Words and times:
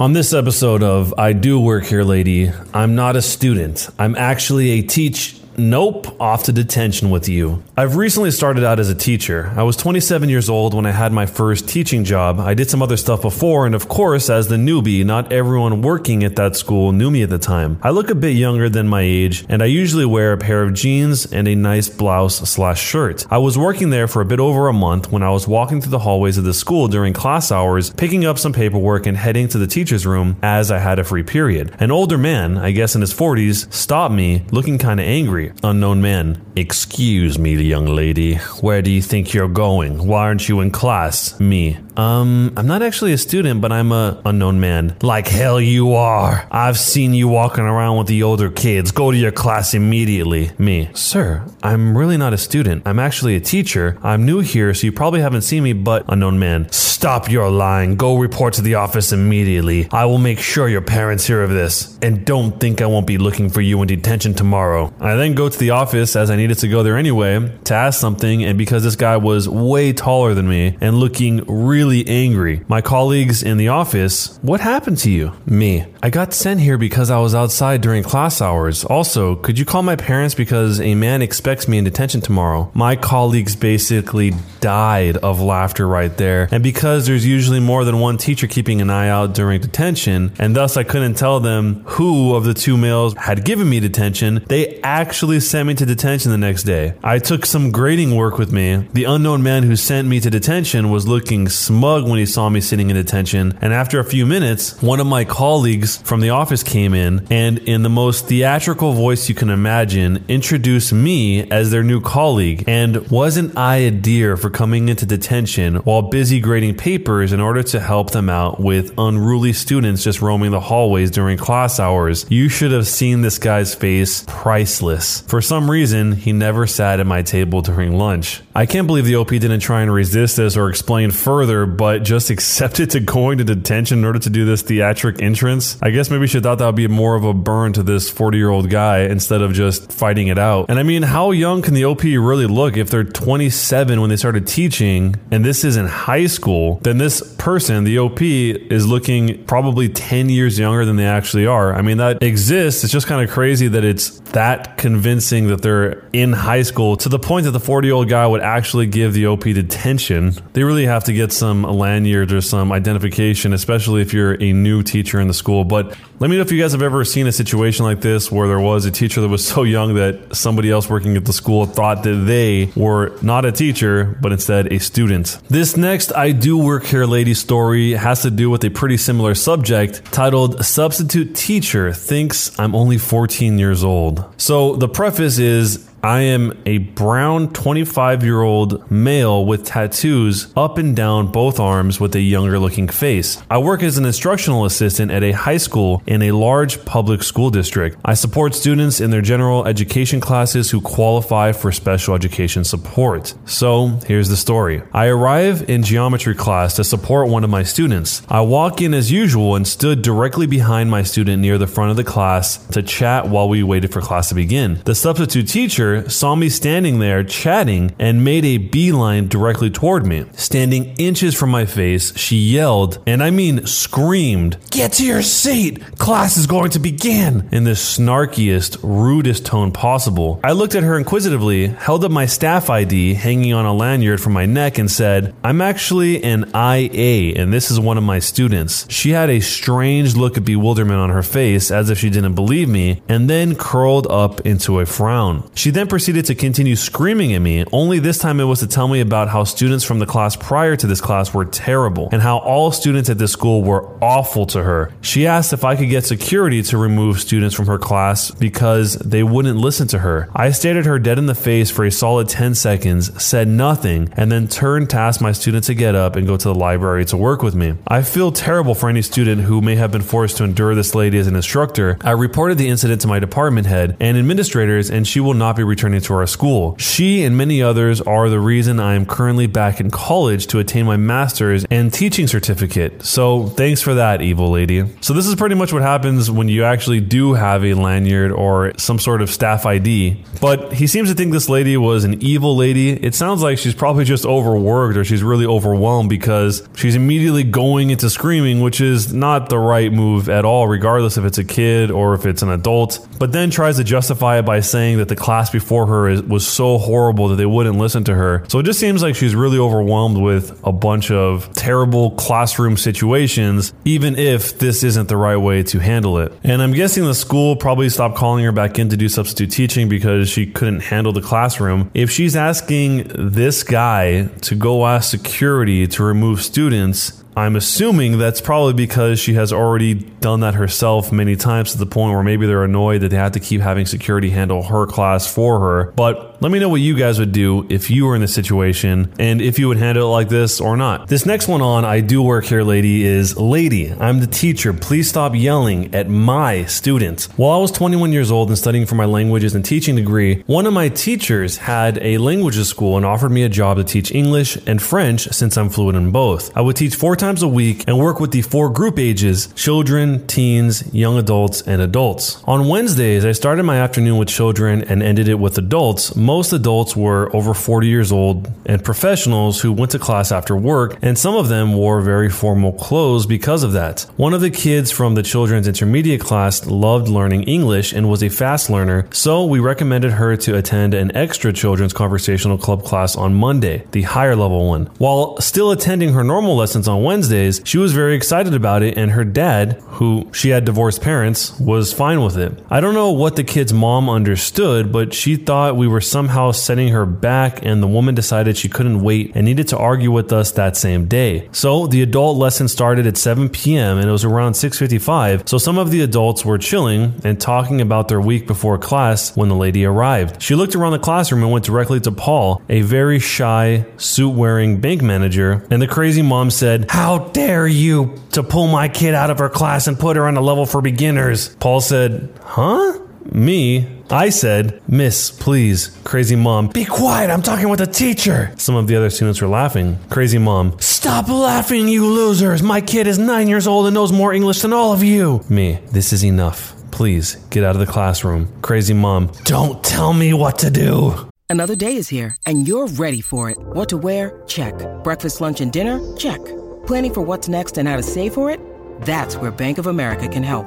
On 0.00 0.12
this 0.12 0.32
episode 0.32 0.84
of 0.84 1.12
I 1.18 1.32
Do 1.32 1.58
Work 1.58 1.86
Here, 1.86 2.04
Lady, 2.04 2.52
I'm 2.72 2.94
not 2.94 3.16
a 3.16 3.22
student. 3.22 3.88
I'm 3.98 4.14
actually 4.14 4.70
a 4.78 4.82
teach. 4.82 5.37
Nope, 5.60 6.20
off 6.20 6.44
to 6.44 6.52
detention 6.52 7.10
with 7.10 7.28
you. 7.28 7.64
I've 7.76 7.96
recently 7.96 8.30
started 8.30 8.62
out 8.62 8.78
as 8.78 8.90
a 8.90 8.94
teacher. 8.94 9.52
I 9.56 9.64
was 9.64 9.76
27 9.76 10.28
years 10.28 10.48
old 10.48 10.72
when 10.72 10.86
I 10.86 10.92
had 10.92 11.12
my 11.12 11.26
first 11.26 11.68
teaching 11.68 12.04
job. 12.04 12.38
I 12.38 12.54
did 12.54 12.70
some 12.70 12.80
other 12.80 12.96
stuff 12.96 13.22
before, 13.22 13.66
and 13.66 13.74
of 13.74 13.88
course, 13.88 14.30
as 14.30 14.46
the 14.46 14.54
newbie, 14.54 15.04
not 15.04 15.32
everyone 15.32 15.82
working 15.82 16.22
at 16.22 16.36
that 16.36 16.54
school 16.54 16.92
knew 16.92 17.10
me 17.10 17.24
at 17.24 17.30
the 17.30 17.40
time. 17.40 17.80
I 17.82 17.90
look 17.90 18.08
a 18.08 18.14
bit 18.14 18.36
younger 18.36 18.68
than 18.68 18.86
my 18.86 19.00
age, 19.00 19.44
and 19.48 19.60
I 19.60 19.66
usually 19.66 20.06
wear 20.06 20.32
a 20.32 20.38
pair 20.38 20.62
of 20.62 20.74
jeans 20.74 21.26
and 21.32 21.48
a 21.48 21.56
nice 21.56 21.88
blouse 21.88 22.36
slash 22.48 22.80
shirt. 22.80 23.26
I 23.28 23.38
was 23.38 23.58
working 23.58 23.90
there 23.90 24.06
for 24.06 24.22
a 24.22 24.26
bit 24.26 24.38
over 24.38 24.68
a 24.68 24.72
month 24.72 25.10
when 25.10 25.24
I 25.24 25.30
was 25.30 25.48
walking 25.48 25.80
through 25.80 25.90
the 25.90 25.98
hallways 25.98 26.38
of 26.38 26.44
the 26.44 26.54
school 26.54 26.86
during 26.86 27.12
class 27.12 27.50
hours, 27.50 27.90
picking 27.90 28.24
up 28.24 28.38
some 28.38 28.52
paperwork 28.52 29.06
and 29.06 29.16
heading 29.16 29.48
to 29.48 29.58
the 29.58 29.66
teacher's 29.66 30.06
room 30.06 30.36
as 30.40 30.70
I 30.70 30.78
had 30.78 31.00
a 31.00 31.04
free 31.04 31.24
period. 31.24 31.74
An 31.80 31.90
older 31.90 32.16
man, 32.16 32.56
I 32.58 32.70
guess 32.70 32.94
in 32.94 33.00
his 33.00 33.12
40s, 33.12 33.72
stopped 33.74 34.14
me, 34.14 34.44
looking 34.52 34.78
kinda 34.78 35.02
angry. 35.02 35.47
Unknown 35.62 36.00
man. 36.00 36.40
Excuse 36.56 37.38
me, 37.38 37.54
young 37.54 37.86
lady. 37.86 38.36
Where 38.60 38.82
do 38.82 38.90
you 38.90 39.02
think 39.02 39.32
you're 39.32 39.48
going? 39.48 40.06
Why 40.06 40.20
aren't 40.22 40.48
you 40.48 40.60
in 40.60 40.70
class? 40.70 41.38
Me. 41.40 41.78
Um, 41.98 42.52
I'm 42.56 42.68
not 42.68 42.80
actually 42.80 43.12
a 43.12 43.18
student, 43.18 43.60
but 43.60 43.72
I'm 43.72 43.90
a 43.90 44.22
unknown 44.24 44.60
man. 44.60 44.96
Like 45.02 45.26
hell 45.26 45.60
you 45.60 45.94
are. 45.94 46.46
I've 46.48 46.78
seen 46.78 47.12
you 47.12 47.26
walking 47.26 47.64
around 47.64 47.98
with 47.98 48.06
the 48.06 48.22
older 48.22 48.50
kids. 48.50 48.92
Go 48.92 49.10
to 49.10 49.16
your 49.16 49.32
class 49.32 49.74
immediately. 49.74 50.52
Me. 50.58 50.90
Sir, 50.94 51.44
I'm 51.60 51.98
really 51.98 52.16
not 52.16 52.32
a 52.32 52.38
student. 52.38 52.84
I'm 52.86 53.00
actually 53.00 53.34
a 53.34 53.40
teacher. 53.40 53.98
I'm 54.02 54.24
new 54.24 54.38
here, 54.38 54.72
so 54.74 54.86
you 54.86 54.92
probably 54.92 55.20
haven't 55.20 55.42
seen 55.42 55.64
me, 55.64 55.72
but 55.72 56.04
unknown 56.08 56.38
man. 56.38 56.70
Stop 56.70 57.30
your 57.30 57.50
lying. 57.50 57.96
Go 57.96 58.16
report 58.16 58.54
to 58.54 58.62
the 58.62 58.76
office 58.76 59.12
immediately. 59.12 59.88
I 59.90 60.04
will 60.04 60.18
make 60.18 60.38
sure 60.38 60.68
your 60.68 60.82
parents 60.82 61.26
hear 61.26 61.42
of 61.42 61.50
this. 61.50 61.98
And 62.00 62.24
don't 62.24 62.60
think 62.60 62.80
I 62.80 62.86
won't 62.86 63.06
be 63.08 63.18
looking 63.18 63.50
for 63.50 63.60
you 63.60 63.80
in 63.82 63.88
detention 63.88 64.34
tomorrow. 64.34 64.92
I 65.00 65.16
then 65.16 65.34
go 65.34 65.48
to 65.48 65.58
the 65.58 65.70
office 65.70 66.14
as 66.14 66.30
I 66.30 66.36
needed 66.36 66.58
to 66.58 66.68
go 66.68 66.84
there 66.84 66.96
anyway 66.96 67.56
to 67.64 67.74
ask 67.74 68.00
something, 68.00 68.44
and 68.44 68.56
because 68.56 68.84
this 68.84 68.96
guy 68.96 69.16
was 69.16 69.48
way 69.48 69.92
taller 69.92 70.34
than 70.34 70.48
me 70.48 70.76
and 70.80 70.96
looking 70.96 71.44
really 71.46 71.87
angry, 71.88 72.64
my 72.68 72.80
colleagues 72.80 73.42
in 73.42 73.56
the 73.56 73.68
office, 73.68 74.38
what 74.42 74.60
happened 74.60 74.98
to 74.98 75.10
you? 75.10 75.32
Me. 75.46 75.86
I 76.02 76.10
got 76.10 76.32
sent 76.32 76.60
here 76.60 76.78
because 76.78 77.10
I 77.10 77.18
was 77.18 77.34
outside 77.34 77.80
during 77.80 78.02
class 78.02 78.40
hours. 78.40 78.84
Also, 78.84 79.34
could 79.34 79.58
you 79.58 79.64
call 79.64 79.82
my 79.82 79.96
parents 79.96 80.34
because 80.34 80.80
a 80.80 80.94
man 80.94 81.22
expects 81.22 81.66
me 81.66 81.78
in 81.78 81.84
detention 81.84 82.20
tomorrow? 82.20 82.70
My 82.74 82.94
colleagues 82.94 83.56
basically 83.56 84.32
died 84.60 85.16
of 85.16 85.40
laughter 85.40 85.88
right 85.88 86.16
there. 86.16 86.48
And 86.52 86.62
because 86.62 87.06
there's 87.06 87.26
usually 87.26 87.60
more 87.60 87.84
than 87.84 87.98
one 87.98 88.18
teacher 88.18 88.46
keeping 88.46 88.80
an 88.80 88.90
eye 88.90 89.08
out 89.08 89.34
during 89.34 89.60
detention, 89.60 90.32
and 90.38 90.54
thus 90.54 90.76
I 90.76 90.84
couldn't 90.84 91.14
tell 91.14 91.40
them 91.40 91.82
who 91.86 92.34
of 92.34 92.44
the 92.44 92.54
two 92.54 92.76
males 92.76 93.14
had 93.14 93.44
given 93.44 93.68
me 93.68 93.80
detention, 93.80 94.44
they 94.48 94.80
actually 94.82 95.40
sent 95.40 95.66
me 95.66 95.74
to 95.74 95.86
detention 95.86 96.30
the 96.30 96.38
next 96.38 96.64
day. 96.64 96.94
I 97.02 97.18
took 97.18 97.46
some 97.46 97.72
grading 97.72 98.14
work 98.14 98.38
with 98.38 98.52
me. 98.52 98.88
The 98.92 99.04
unknown 99.04 99.42
man 99.42 99.64
who 99.64 99.76
sent 99.76 100.06
me 100.06 100.20
to 100.20 100.30
detention 100.30 100.90
was 100.90 101.08
looking 101.08 101.48
smug 101.78 102.08
when 102.08 102.18
he 102.18 102.26
saw 102.26 102.48
me 102.48 102.60
sitting 102.60 102.90
in 102.90 102.96
detention, 102.96 103.56
and 103.60 103.72
after 103.72 104.00
a 104.00 104.04
few 104.04 104.26
minutes, 104.26 104.82
one 104.82 104.98
of 104.98 105.06
my 105.06 105.24
colleagues 105.24 105.98
from 105.98 106.20
the 106.20 106.30
office 106.30 106.64
came 106.64 106.92
in 106.92 107.24
and, 107.30 107.58
in 107.58 107.84
the 107.84 107.88
most 107.88 108.26
theatrical 108.26 108.94
voice 108.94 109.28
you 109.28 109.34
can 109.36 109.48
imagine, 109.48 110.24
introduced 110.26 110.92
me 110.92 111.48
as 111.52 111.70
their 111.70 111.84
new 111.84 112.00
colleague. 112.00 112.64
And 112.66 113.08
wasn't 113.12 113.56
I 113.56 113.76
a 113.76 113.92
dear 113.92 114.36
for 114.36 114.50
coming 114.50 114.88
into 114.88 115.06
detention 115.06 115.76
while 115.76 116.02
busy 116.02 116.40
grading 116.40 116.78
papers 116.78 117.32
in 117.32 117.40
order 117.40 117.62
to 117.62 117.78
help 117.78 118.10
them 118.10 118.28
out 118.28 118.58
with 118.58 118.92
unruly 118.98 119.52
students 119.52 120.02
just 120.02 120.20
roaming 120.20 120.50
the 120.50 120.58
hallways 120.58 121.12
during 121.12 121.38
class 121.38 121.78
hours? 121.78 122.26
You 122.28 122.48
should 122.48 122.72
have 122.72 122.88
seen 122.88 123.20
this 123.20 123.38
guy's 123.38 123.72
face 123.72 124.24
priceless. 124.26 125.20
For 125.28 125.40
some 125.40 125.70
reason, 125.70 126.10
he 126.10 126.32
never 126.32 126.66
sat 126.66 126.98
at 126.98 127.06
my 127.06 127.22
table 127.22 127.62
during 127.62 127.96
lunch. 127.96 128.42
I 128.58 128.66
can't 128.66 128.88
believe 128.88 129.04
the 129.04 129.14
OP 129.14 129.28
didn't 129.28 129.60
try 129.60 129.82
and 129.82 129.94
resist 129.94 130.36
this 130.36 130.56
or 130.56 130.68
explain 130.68 131.12
further, 131.12 131.64
but 131.64 132.02
just 132.02 132.28
accepted 132.38 132.90
to 132.90 132.98
going 132.98 133.38
to 133.38 133.44
detention 133.44 134.00
in 134.00 134.04
order 134.04 134.18
to 134.18 134.30
do 134.30 134.44
this 134.44 134.62
theatric 134.62 135.22
entrance. 135.22 135.78
I 135.80 135.90
guess 135.90 136.10
maybe 136.10 136.26
she 136.26 136.40
thought 136.40 136.58
that 136.58 136.66
would 136.66 136.74
be 136.74 136.88
more 136.88 137.14
of 137.14 137.22
a 137.22 137.32
burn 137.32 137.72
to 137.74 137.84
this 137.84 138.10
40 138.10 138.36
year 138.36 138.50
old 138.50 138.68
guy 138.68 139.02
instead 139.02 139.42
of 139.42 139.52
just 139.52 139.92
fighting 139.92 140.26
it 140.26 140.40
out. 140.40 140.70
And 140.70 140.80
I 140.80 140.82
mean, 140.82 141.04
how 141.04 141.30
young 141.30 141.62
can 141.62 141.74
the 141.74 141.84
OP 141.84 142.02
really 142.02 142.46
look 142.46 142.76
if 142.76 142.90
they're 142.90 143.04
27 143.04 144.00
when 144.00 144.10
they 144.10 144.16
started 144.16 144.48
teaching 144.48 145.14
and 145.30 145.44
this 145.44 145.62
is 145.62 145.76
in 145.76 145.86
high 145.86 146.26
school? 146.26 146.80
Then 146.82 146.98
this 146.98 147.36
person, 147.36 147.84
the 147.84 148.00
OP, 148.00 148.20
is 148.22 148.88
looking 148.88 149.44
probably 149.44 149.88
10 149.88 150.30
years 150.30 150.58
younger 150.58 150.84
than 150.84 150.96
they 150.96 151.06
actually 151.06 151.46
are. 151.46 151.72
I 151.72 151.82
mean, 151.82 151.98
that 151.98 152.20
exists. 152.24 152.82
It's 152.82 152.92
just 152.92 153.06
kind 153.06 153.22
of 153.22 153.30
crazy 153.32 153.68
that 153.68 153.84
it's 153.84 154.18
that 154.32 154.78
convincing 154.78 155.46
that 155.46 155.62
they're 155.62 156.04
in 156.12 156.32
high 156.32 156.62
school 156.62 156.96
to 156.96 157.08
the 157.08 157.20
point 157.20 157.44
that 157.44 157.52
the 157.52 157.60
40 157.60 157.86
year 157.86 157.94
old 157.94 158.08
guy 158.08 158.26
would 158.26 158.47
actually 158.56 158.86
give 158.86 159.14
the 159.14 159.26
OP 159.26 159.44
detention. 159.44 160.32
They 160.52 160.64
really 160.64 160.86
have 160.86 161.04
to 161.04 161.12
get 161.12 161.32
some 161.32 161.62
lanyards 161.62 162.32
or 162.32 162.40
some 162.40 162.72
identification, 162.72 163.52
especially 163.52 164.02
if 164.02 164.12
you're 164.12 164.40
a 164.42 164.52
new 164.52 164.82
teacher 164.82 165.20
in 165.20 165.28
the 165.28 165.34
school. 165.34 165.64
But 165.64 165.96
let 166.18 166.30
me 166.30 166.36
know 166.36 166.42
if 166.42 166.50
you 166.50 166.60
guys 166.60 166.72
have 166.72 166.82
ever 166.82 167.04
seen 167.04 167.26
a 167.26 167.32
situation 167.32 167.84
like 167.84 168.00
this 168.00 168.32
where 168.32 168.48
there 168.48 168.60
was 168.60 168.84
a 168.84 168.90
teacher 168.90 169.20
that 169.20 169.28
was 169.28 169.46
so 169.46 169.62
young 169.62 169.94
that 169.94 170.34
somebody 170.34 170.70
else 170.70 170.88
working 170.88 171.16
at 171.16 171.24
the 171.24 171.32
school 171.32 171.66
thought 171.66 172.02
that 172.02 172.24
they 172.26 172.72
were 172.74 173.16
not 173.22 173.44
a 173.44 173.52
teacher, 173.52 174.18
but 174.20 174.32
instead 174.32 174.72
a 174.72 174.78
student. 174.78 175.38
This 175.48 175.76
next 175.76 176.12
I 176.12 176.32
Do 176.32 176.58
Work 176.58 176.84
Here 176.84 177.06
Lady 177.06 177.34
story 177.34 177.92
has 177.92 178.22
to 178.22 178.30
do 178.30 178.50
with 178.50 178.64
a 178.64 178.70
pretty 178.70 178.96
similar 178.96 179.34
subject 179.34 180.04
titled 180.12 180.64
Substitute 180.64 181.34
Teacher 181.34 181.92
Thinks 181.92 182.58
I'm 182.58 182.74
Only 182.74 182.98
14 182.98 183.58
Years 183.58 183.84
Old. 183.84 184.24
So 184.38 184.76
the 184.76 184.88
preface 184.88 185.38
is 185.38 185.87
I 186.02 186.20
am 186.20 186.56
a 186.64 186.78
brown 186.78 187.52
25 187.52 188.22
year 188.22 188.40
old 188.40 188.88
male 188.88 189.44
with 189.44 189.64
tattoos 189.64 190.52
up 190.56 190.78
and 190.78 190.94
down 190.94 191.32
both 191.32 191.58
arms 191.58 191.98
with 191.98 192.14
a 192.14 192.20
younger 192.20 192.58
looking 192.58 192.86
face. 192.86 193.42
I 193.50 193.58
work 193.58 193.82
as 193.82 193.98
an 193.98 194.04
instructional 194.04 194.64
assistant 194.64 195.10
at 195.10 195.24
a 195.24 195.32
high 195.32 195.56
school 195.56 196.02
in 196.06 196.22
a 196.22 196.30
large 196.30 196.84
public 196.84 197.24
school 197.24 197.50
district. 197.50 197.98
I 198.04 198.14
support 198.14 198.54
students 198.54 199.00
in 199.00 199.10
their 199.10 199.22
general 199.22 199.66
education 199.66 200.20
classes 200.20 200.70
who 200.70 200.80
qualify 200.80 201.50
for 201.50 201.72
special 201.72 202.14
education 202.14 202.62
support. 202.62 203.34
So 203.44 203.98
here's 204.06 204.28
the 204.28 204.36
story 204.36 204.82
I 204.92 205.06
arrive 205.06 205.68
in 205.68 205.82
geometry 205.82 206.36
class 206.36 206.76
to 206.76 206.84
support 206.84 207.28
one 207.28 207.42
of 207.42 207.50
my 207.50 207.64
students. 207.64 208.22
I 208.28 208.42
walk 208.42 208.80
in 208.80 208.94
as 208.94 209.10
usual 209.10 209.56
and 209.56 209.66
stood 209.66 210.02
directly 210.02 210.46
behind 210.46 210.92
my 210.92 211.02
student 211.02 211.42
near 211.42 211.58
the 211.58 211.66
front 211.66 211.90
of 211.90 211.96
the 211.96 212.04
class 212.04 212.58
to 212.68 212.82
chat 212.82 213.28
while 213.28 213.48
we 213.48 213.64
waited 213.64 213.92
for 213.92 214.00
class 214.00 214.28
to 214.28 214.36
begin. 214.36 214.80
The 214.84 214.94
substitute 214.94 215.48
teacher 215.48 215.87
saw 216.08 216.34
me 216.34 216.48
standing 216.48 216.98
there 216.98 217.22
chatting 217.24 217.94
and 217.98 218.24
made 218.24 218.44
a 218.44 218.58
beeline 218.58 219.28
directly 219.28 219.70
toward 219.70 220.06
me. 220.06 220.24
Standing 220.32 220.94
inches 220.96 221.34
from 221.34 221.50
my 221.50 221.66
face, 221.66 222.16
she 222.16 222.36
yelled, 222.36 222.98
and 223.06 223.22
I 223.22 223.30
mean 223.30 223.66
screamed, 223.66 224.56
Get 224.70 224.92
to 224.94 225.06
your 225.06 225.22
seat! 225.22 225.98
Class 225.98 226.36
is 226.36 226.46
going 226.46 226.70
to 226.72 226.78
begin! 226.78 227.48
In 227.52 227.64
the 227.64 227.72
snarkiest, 227.72 228.78
rudest 228.82 229.46
tone 229.46 229.72
possible. 229.72 230.40
I 230.44 230.52
looked 230.52 230.74
at 230.74 230.82
her 230.82 230.98
inquisitively, 230.98 231.68
held 231.68 232.04
up 232.04 232.10
my 232.10 232.26
staff 232.26 232.70
ID 232.70 233.14
hanging 233.14 233.52
on 233.52 233.64
a 233.64 233.74
lanyard 233.74 234.20
from 234.20 234.32
my 234.32 234.46
neck, 234.46 234.78
and 234.78 234.90
said, 234.90 235.34
I'm 235.42 235.60
actually 235.60 236.22
an 236.22 236.50
IA, 236.54 237.40
and 237.40 237.52
this 237.52 237.70
is 237.70 237.80
one 237.80 237.98
of 237.98 238.04
my 238.04 238.18
students. 238.18 238.86
She 238.90 239.10
had 239.10 239.30
a 239.30 239.40
strange 239.40 240.16
look 240.16 240.36
of 240.36 240.44
bewilderment 240.44 241.00
on 241.00 241.10
her 241.10 241.22
face, 241.22 241.70
as 241.70 241.90
if 241.90 241.98
she 241.98 242.10
didn't 242.10 242.34
believe 242.34 242.68
me, 242.68 243.02
and 243.08 243.28
then 243.28 243.54
curled 243.54 244.06
up 244.08 244.40
into 244.46 244.80
a 244.80 244.86
frown. 244.86 245.48
She 245.54 245.70
then 245.78 245.86
proceeded 245.86 246.24
to 246.24 246.34
continue 246.34 246.74
screaming 246.74 247.32
at 247.34 247.38
me, 247.38 247.64
only 247.72 248.00
this 248.00 248.18
time 248.18 248.40
it 248.40 248.44
was 248.44 248.58
to 248.58 248.66
tell 248.66 248.88
me 248.88 249.00
about 249.00 249.28
how 249.28 249.44
students 249.44 249.84
from 249.84 250.00
the 250.00 250.06
class 250.06 250.34
prior 250.34 250.74
to 250.74 250.88
this 250.88 251.00
class 251.00 251.32
were 251.32 251.44
terrible 251.44 252.08
and 252.10 252.20
how 252.20 252.38
all 252.38 252.72
students 252.72 253.08
at 253.08 253.16
this 253.16 253.30
school 253.30 253.62
were 253.62 253.86
awful 254.02 254.44
to 254.44 254.64
her. 254.64 254.92
She 255.02 255.26
asked 255.26 255.52
if 255.52 255.64
I 255.64 255.76
could 255.76 255.88
get 255.88 256.04
security 256.04 256.62
to 256.64 256.76
remove 256.76 257.20
students 257.20 257.54
from 257.54 257.66
her 257.66 257.78
class 257.78 258.32
because 258.32 258.94
they 258.94 259.22
wouldn't 259.22 259.56
listen 259.56 259.86
to 259.88 260.00
her. 260.00 260.28
I 260.34 260.50
stared 260.50 260.78
at 260.78 260.86
her 260.86 260.98
dead 260.98 261.16
in 261.16 261.26
the 261.26 261.34
face 261.34 261.70
for 261.70 261.84
a 261.84 261.92
solid 261.92 262.28
10 262.28 262.56
seconds, 262.56 263.22
said 263.22 263.46
nothing, 263.46 264.12
and 264.16 264.32
then 264.32 264.48
turned 264.48 264.90
to 264.90 264.96
ask 264.96 265.20
my 265.20 265.30
student 265.30 265.62
to 265.64 265.74
get 265.74 265.94
up 265.94 266.16
and 266.16 266.26
go 266.26 266.36
to 266.36 266.48
the 266.48 266.54
library 266.54 267.04
to 267.06 267.16
work 267.16 267.40
with 267.40 267.54
me. 267.54 267.74
I 267.86 268.02
feel 268.02 268.32
terrible 268.32 268.74
for 268.74 268.88
any 268.88 269.02
student 269.02 269.42
who 269.42 269.60
may 269.60 269.76
have 269.76 269.92
been 269.92 270.02
forced 270.02 270.38
to 270.38 270.44
endure 270.44 270.74
this 270.74 270.96
lady 270.96 271.18
as 271.18 271.28
an 271.28 271.36
instructor. 271.36 271.98
I 272.00 272.10
reported 272.12 272.58
the 272.58 272.68
incident 272.68 273.00
to 273.02 273.08
my 273.08 273.20
department 273.20 273.68
head 273.68 273.96
and 274.00 274.16
administrators, 274.16 274.90
and 274.90 275.06
she 275.06 275.20
will 275.20 275.34
not 275.34 275.54
be 275.54 275.67
returning 275.68 276.00
to 276.00 276.14
our 276.14 276.26
school. 276.26 276.76
She 276.78 277.22
and 277.22 277.36
many 277.36 277.62
others 277.62 278.00
are 278.00 278.28
the 278.28 278.40
reason 278.40 278.80
I 278.80 278.94
am 278.94 279.06
currently 279.06 279.46
back 279.46 279.80
in 279.80 279.90
college 279.90 280.46
to 280.48 280.58
attain 280.58 280.86
my 280.86 280.96
master's 280.96 281.64
and 281.70 281.92
teaching 281.92 282.26
certificate. 282.26 283.04
So 283.04 283.46
thanks 283.46 283.82
for 283.82 283.94
that, 283.94 284.22
evil 284.22 284.50
lady. 284.50 284.84
So 285.00 285.12
this 285.12 285.26
is 285.26 285.34
pretty 285.34 285.54
much 285.54 285.72
what 285.72 285.82
happens 285.82 286.30
when 286.30 286.48
you 286.48 286.64
actually 286.64 287.00
do 287.00 287.34
have 287.34 287.64
a 287.64 287.74
lanyard 287.74 288.32
or 288.32 288.72
some 288.78 288.98
sort 288.98 289.22
of 289.22 289.30
staff 289.30 289.66
ID. 289.66 290.24
But 290.40 290.72
he 290.72 290.86
seems 290.86 291.08
to 291.08 291.14
think 291.14 291.32
this 291.32 291.48
lady 291.48 291.76
was 291.76 292.04
an 292.04 292.22
evil 292.22 292.56
lady. 292.56 292.90
It 292.90 293.14
sounds 293.14 293.42
like 293.42 293.58
she's 293.58 293.74
probably 293.74 294.04
just 294.04 294.24
overworked 294.24 294.96
or 294.96 295.04
she's 295.04 295.22
really 295.22 295.46
overwhelmed 295.46 296.08
because 296.08 296.66
she's 296.76 296.96
immediately 296.96 297.44
going 297.44 297.90
into 297.90 298.08
screaming, 298.10 298.60
which 298.60 298.80
is 298.80 299.12
not 299.12 299.48
the 299.48 299.58
right 299.58 299.92
move 299.92 300.28
at 300.28 300.44
all, 300.44 300.66
regardless 300.66 301.16
if 301.18 301.24
it's 301.24 301.38
a 301.38 301.44
kid 301.44 301.90
or 301.90 302.14
if 302.14 302.26
it's 302.26 302.42
an 302.42 302.48
adult. 302.50 303.06
But 303.18 303.32
then 303.32 303.50
tries 303.50 303.76
to 303.76 303.84
justify 303.84 304.38
it 304.38 304.42
by 304.42 304.60
saying 304.60 304.98
that 304.98 305.08
the 305.08 305.16
class 305.16 305.50
before 305.58 305.86
her 305.86 306.08
is, 306.08 306.22
was 306.22 306.46
so 306.46 306.78
horrible 306.78 307.28
that 307.28 307.36
they 307.36 307.46
wouldn't 307.46 307.76
listen 307.76 308.04
to 308.04 308.14
her. 308.14 308.44
So 308.48 308.60
it 308.60 308.62
just 308.62 308.78
seems 308.78 309.02
like 309.02 309.16
she's 309.16 309.34
really 309.34 309.58
overwhelmed 309.58 310.16
with 310.16 310.58
a 310.64 310.72
bunch 310.72 311.10
of 311.10 311.52
terrible 311.54 312.12
classroom 312.12 312.76
situations, 312.76 313.72
even 313.84 314.16
if 314.16 314.58
this 314.58 314.84
isn't 314.84 315.08
the 315.08 315.16
right 315.16 315.36
way 315.36 315.64
to 315.64 315.80
handle 315.80 316.18
it. 316.18 316.32
And 316.44 316.62
I'm 316.62 316.72
guessing 316.72 317.04
the 317.04 317.14
school 317.14 317.56
probably 317.56 317.88
stopped 317.88 318.16
calling 318.16 318.44
her 318.44 318.52
back 318.52 318.78
in 318.78 318.88
to 318.90 318.96
do 318.96 319.08
substitute 319.08 319.50
teaching 319.50 319.88
because 319.88 320.28
she 320.28 320.46
couldn't 320.46 320.80
handle 320.80 321.12
the 321.12 321.22
classroom. 321.22 321.90
If 321.92 322.10
she's 322.10 322.36
asking 322.36 323.10
this 323.32 323.64
guy 323.64 324.26
to 324.42 324.54
go 324.54 324.86
ask 324.86 325.10
security 325.10 325.88
to 325.88 326.04
remove 326.04 326.40
students, 326.42 327.24
I'm 327.38 327.56
assuming 327.56 328.18
that's 328.18 328.40
probably 328.40 328.72
because 328.72 329.20
she 329.20 329.34
has 329.34 329.52
already 329.52 329.94
done 329.94 330.40
that 330.40 330.54
herself 330.54 331.12
many 331.12 331.36
times 331.36 331.72
to 331.72 331.78
the 331.78 331.86
point 331.86 332.12
where 332.12 332.24
maybe 332.24 332.46
they're 332.46 332.64
annoyed 332.64 333.02
that 333.02 333.10
they 333.10 333.16
have 333.16 333.32
to 333.32 333.40
keep 333.40 333.60
having 333.60 333.86
security 333.86 334.30
handle 334.30 334.64
her 334.64 334.86
class 334.86 335.32
for 335.32 335.60
her. 335.60 335.92
But 335.92 336.27
let 336.40 336.52
me 336.52 336.60
know 336.60 336.68
what 336.68 336.80
you 336.80 336.94
guys 336.94 337.18
would 337.18 337.32
do 337.32 337.66
if 337.68 337.90
you 337.90 338.06
were 338.06 338.14
in 338.14 338.20
this 338.20 338.32
situation 338.32 339.12
and 339.18 339.42
if 339.42 339.58
you 339.58 339.66
would 339.66 339.76
handle 339.76 340.08
it 340.08 340.12
like 340.12 340.28
this 340.28 340.60
or 340.60 340.76
not. 340.76 341.08
This 341.08 341.26
next 341.26 341.48
one 341.48 341.62
on 341.62 341.84
I 341.84 342.00
do 342.00 342.22
work 342.22 342.44
here, 342.44 342.62
lady, 342.62 343.04
is 343.04 343.36
Lady, 343.36 343.92
I'm 343.92 344.20
the 344.20 344.28
teacher. 344.28 344.72
Please 344.72 345.08
stop 345.08 345.34
yelling 345.34 345.92
at 345.94 346.08
my 346.08 346.64
students. 346.66 347.26
While 347.36 347.58
I 347.58 347.60
was 347.60 347.72
21 347.72 348.12
years 348.12 348.30
old 348.30 348.48
and 348.48 348.58
studying 348.58 348.86
for 348.86 348.94
my 348.94 349.04
languages 349.04 349.56
and 349.56 349.64
teaching 349.64 349.96
degree, 349.96 350.42
one 350.46 350.66
of 350.66 350.72
my 350.72 350.88
teachers 350.88 351.56
had 351.56 351.98
a 352.02 352.18
languages 352.18 352.68
school 352.68 352.96
and 352.96 353.04
offered 353.04 353.30
me 353.30 353.42
a 353.42 353.48
job 353.48 353.78
to 353.78 353.84
teach 353.84 354.12
English 354.12 354.56
and 354.66 354.80
French 354.80 355.22
since 355.28 355.56
I'm 355.56 355.70
fluent 355.70 355.98
in 355.98 356.12
both. 356.12 356.56
I 356.56 356.60
would 356.60 356.76
teach 356.76 356.94
four 356.94 357.16
times 357.16 357.42
a 357.42 357.48
week 357.48 357.84
and 357.88 357.98
work 357.98 358.20
with 358.20 358.30
the 358.30 358.42
four 358.42 358.70
group 358.70 358.98
ages 358.98 359.48
children, 359.56 360.24
teens, 360.28 360.92
young 360.94 361.18
adults, 361.18 361.62
and 361.62 361.82
adults. 361.82 362.42
On 362.44 362.68
Wednesdays, 362.68 363.24
I 363.24 363.32
started 363.32 363.64
my 363.64 363.78
afternoon 363.78 364.18
with 364.18 364.28
children 364.28 364.84
and 364.84 365.02
ended 365.02 365.28
it 365.28 365.40
with 365.40 365.58
adults. 365.58 366.14
Most 366.28 366.52
adults 366.52 366.94
were 366.94 367.34
over 367.34 367.54
40 367.54 367.86
years 367.86 368.12
old 368.12 368.52
and 368.66 368.84
professionals 368.84 369.62
who 369.62 369.72
went 369.72 369.92
to 369.92 369.98
class 369.98 370.30
after 370.30 370.54
work, 370.54 370.98
and 371.00 371.16
some 371.18 371.34
of 371.34 371.48
them 371.48 371.72
wore 371.72 372.02
very 372.02 372.28
formal 372.28 372.74
clothes 372.74 373.24
because 373.24 373.62
of 373.62 373.72
that. 373.72 374.02
One 374.16 374.34
of 374.34 374.42
the 374.42 374.50
kids 374.50 374.90
from 374.90 375.14
the 375.14 375.22
children's 375.22 375.66
intermediate 375.66 376.20
class 376.20 376.66
loved 376.66 377.08
learning 377.08 377.44
English 377.44 377.94
and 377.94 378.10
was 378.10 378.22
a 378.22 378.28
fast 378.28 378.68
learner, 378.68 379.06
so 379.10 379.46
we 379.46 379.58
recommended 379.58 380.12
her 380.12 380.36
to 380.36 380.54
attend 380.58 380.92
an 380.92 381.16
extra 381.16 381.50
children's 381.50 381.94
conversational 381.94 382.58
club 382.58 382.84
class 382.84 383.16
on 383.16 383.32
Monday, 383.32 383.86
the 383.92 384.02
higher 384.02 384.36
level 384.36 384.68
one. 384.68 384.84
While 384.98 385.40
still 385.40 385.70
attending 385.70 386.12
her 386.12 386.24
normal 386.24 386.56
lessons 386.56 386.88
on 386.88 387.04
Wednesdays, 387.04 387.62
she 387.64 387.78
was 387.78 387.94
very 387.94 388.14
excited 388.14 388.52
about 388.52 388.82
it, 388.82 388.98
and 388.98 389.12
her 389.12 389.24
dad, 389.24 389.82
who 389.92 390.28
she 390.34 390.50
had 390.50 390.66
divorced 390.66 391.00
parents, 391.00 391.58
was 391.58 391.94
fine 391.94 392.20
with 392.20 392.36
it. 392.36 392.52
I 392.68 392.80
don't 392.80 392.92
know 392.92 393.12
what 393.12 393.36
the 393.36 393.44
kid's 393.44 393.72
mom 393.72 394.10
understood, 394.10 394.92
but 394.92 395.14
she 395.14 395.34
thought 395.36 395.74
we 395.74 395.88
were 395.88 396.02
somehow 396.18 396.50
setting 396.52 396.88
her 396.88 397.06
back, 397.06 397.64
and 397.64 397.82
the 397.82 397.86
woman 397.86 398.14
decided 398.14 398.56
she 398.56 398.68
couldn't 398.68 399.00
wait 399.02 399.32
and 399.34 399.44
needed 399.44 399.68
to 399.68 399.78
argue 399.78 400.10
with 400.10 400.32
us 400.32 400.52
that 400.52 400.76
same 400.76 401.06
day. 401.06 401.48
So 401.52 401.86
the 401.86 402.02
adult 402.02 402.36
lesson 402.36 402.68
started 402.68 403.06
at 403.06 403.16
7 403.16 403.48
p.m. 403.48 403.98
and 403.98 404.08
it 404.08 404.12
was 404.12 404.24
around 404.24 404.52
6:55. 404.52 405.48
So 405.48 405.58
some 405.58 405.78
of 405.78 405.90
the 405.90 406.00
adults 406.00 406.44
were 406.44 406.58
chilling 406.58 407.14
and 407.24 407.40
talking 407.40 407.80
about 407.80 408.08
their 408.08 408.20
week 408.20 408.46
before 408.46 408.78
class 408.78 409.36
when 409.36 409.48
the 409.48 409.54
lady 409.54 409.84
arrived. 409.84 410.42
She 410.42 410.54
looked 410.54 410.74
around 410.74 410.92
the 410.92 410.98
classroom 410.98 411.42
and 411.42 411.52
went 411.52 411.64
directly 411.64 412.00
to 412.00 412.12
Paul, 412.12 412.62
a 412.68 412.80
very 412.82 413.18
shy, 413.18 413.86
suit-wearing 413.96 414.80
bank 414.80 415.02
manager, 415.02 415.66
and 415.70 415.80
the 415.80 415.86
crazy 415.86 416.22
mom 416.22 416.50
said, 416.50 416.90
"How 416.90 417.08
how 417.08 417.18
dare 417.32 417.66
you 417.66 418.14
to 418.32 418.42
pull 418.42 418.68
my 418.68 418.86
kid 418.86 419.14
out 419.14 419.30
of 419.30 419.38
her 419.38 419.48
class 419.48 419.86
and 419.86 419.98
put 419.98 420.16
her 420.16 420.26
on 420.26 420.36
a 420.36 420.42
level 420.42 420.66
for 420.66 420.82
beginners? 420.82 421.56
Paul 421.56 421.80
said, 421.80 422.28
Huh? 422.42 422.98
Me? 423.32 423.97
I 424.10 424.30
said, 424.30 424.80
Miss, 424.88 425.30
please. 425.30 425.88
Crazy 426.04 426.34
mom, 426.34 426.68
be 426.68 426.84
quiet, 426.84 427.30
I'm 427.30 427.42
talking 427.42 427.68
with 427.68 427.82
a 427.82 427.86
teacher. 427.86 428.52
Some 428.56 428.74
of 428.74 428.86
the 428.86 428.96
other 428.96 429.10
students 429.10 429.42
were 429.42 429.48
laughing. 429.48 429.98
Crazy 430.08 430.38
mom, 430.38 430.78
stop 430.80 431.28
laughing, 431.28 431.88
you 431.88 432.06
losers. 432.06 432.62
My 432.62 432.80
kid 432.80 433.06
is 433.06 433.18
nine 433.18 433.48
years 433.48 433.66
old 433.66 433.86
and 433.86 433.94
knows 433.94 434.12
more 434.12 434.32
English 434.32 434.62
than 434.62 434.72
all 434.72 434.92
of 434.92 435.02
you. 435.02 435.42
Me, 435.50 435.78
this 435.92 436.12
is 436.12 436.24
enough. 436.24 436.74
Please 436.90 437.34
get 437.50 437.64
out 437.64 437.76
of 437.76 437.80
the 437.80 437.92
classroom. 437.92 438.48
Crazy 438.62 438.94
mom, 438.94 439.30
don't 439.44 439.84
tell 439.84 440.14
me 440.14 440.32
what 440.32 440.58
to 440.60 440.70
do. 440.70 441.28
Another 441.50 441.76
day 441.76 441.96
is 441.96 442.08
here 442.08 442.34
and 442.46 442.66
you're 442.66 442.86
ready 442.88 443.20
for 443.20 443.50
it. 443.50 443.58
What 443.58 443.88
to 443.90 443.98
wear? 443.98 444.42
Check. 444.46 444.74
Breakfast, 445.04 445.40
lunch, 445.40 445.60
and 445.60 445.72
dinner? 445.72 446.00
Check. 446.16 446.42
Planning 446.86 447.14
for 447.14 447.20
what's 447.22 447.48
next 447.48 447.76
and 447.76 447.86
how 447.86 447.96
to 447.96 448.02
save 448.02 448.32
for 448.32 448.50
it? 448.50 448.60
That's 449.02 449.36
where 449.36 449.50
Bank 449.50 449.78
of 449.78 449.86
America 449.86 450.28
can 450.28 450.42
help. 450.42 450.66